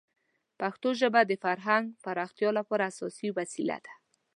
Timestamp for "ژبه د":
1.01-1.31